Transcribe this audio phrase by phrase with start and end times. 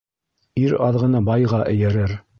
[0.61, 2.21] Ир аҙғыны байға эйәрер.